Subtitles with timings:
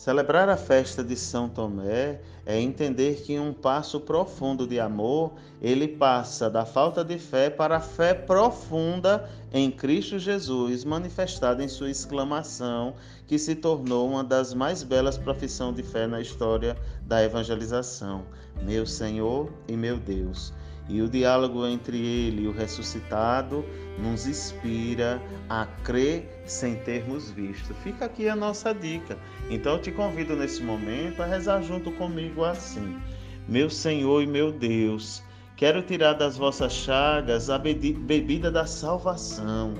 [0.00, 5.34] Celebrar a festa de São Tomé é entender que em um passo profundo de amor,
[5.60, 11.68] ele passa da falta de fé para a fé profunda em Cristo Jesus, manifestada em
[11.68, 12.94] sua exclamação,
[13.26, 18.24] que se tornou uma das mais belas profissões de fé na história da evangelização:
[18.62, 20.54] Meu Senhor e meu Deus.
[20.90, 23.64] E o diálogo entre ele e o ressuscitado
[23.96, 27.72] nos inspira a crer sem termos visto.
[27.74, 29.16] Fica aqui a nossa dica.
[29.48, 32.98] Então eu te convido nesse momento a rezar junto comigo assim:
[33.46, 35.22] Meu Senhor e meu Deus,
[35.56, 39.74] quero tirar das vossas chagas a bebida da salvação.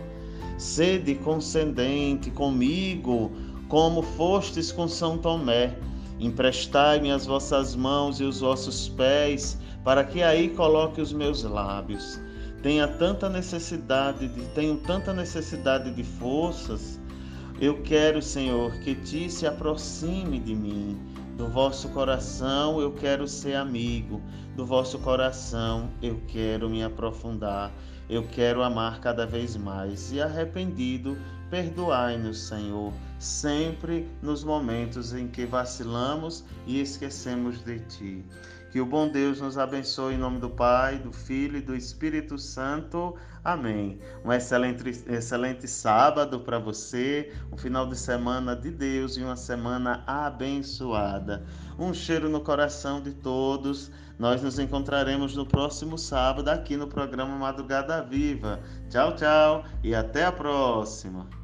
[0.56, 3.32] Sede concedente comigo,
[3.68, 5.76] como fostes com São Tomé.
[6.20, 12.20] Emprestai-me as vossas mãos e os vossos pés para que aí coloque os meus lábios.
[12.62, 17.00] Tenha tanta necessidade de, tenho tanta necessidade de forças.
[17.58, 20.98] Eu quero, Senhor, que ti se aproxime de mim.
[21.38, 24.20] Do vosso coração eu quero ser amigo,
[24.54, 27.72] do vosso coração eu quero me aprofundar,
[28.10, 30.10] eu quero amar cada vez mais.
[30.12, 31.16] E arrependido,
[31.48, 38.24] perdoai-nos, Senhor, sempre nos momentos em que vacilamos e esquecemos de ti.
[38.72, 42.38] Que o bom Deus nos abençoe em nome do Pai, do Filho e do Espírito
[42.38, 43.16] Santo.
[43.42, 43.98] Amém.
[44.24, 50.04] Um excelente, excelente sábado para você, um final de semana de Deus e uma semana
[50.06, 51.44] abençoada.
[51.78, 53.90] Um cheiro no coração de todos.
[54.20, 58.60] Nós nos encontraremos no próximo sábado aqui no programa Madrugada Viva.
[58.88, 61.39] Tchau, tchau e até a próxima.